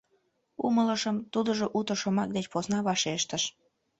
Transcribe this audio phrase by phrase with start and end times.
[0.65, 3.41] —Умылышым,— тудыжо уто шомак деч посна вашештен.